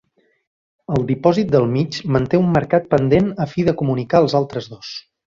[0.93, 4.95] El dipòsit del mig manté un marcat pendent a fi de comunicar els altres dos.